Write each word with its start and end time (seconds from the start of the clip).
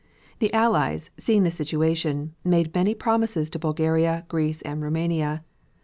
The 0.39 0.51
Allies, 0.51 1.11
seeing 1.19 1.43
the 1.43 1.51
situation, 1.51 2.33
made 2.43 2.73
many 2.73 2.95
promises 2.95 3.51
to 3.51 3.59
Bulgaria, 3.59 4.25
Greece 4.29 4.63
and 4.63 4.81
Roumania. 4.81 5.43